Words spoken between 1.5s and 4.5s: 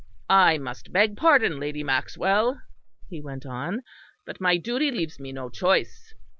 Lady Maxwell," he went on, "but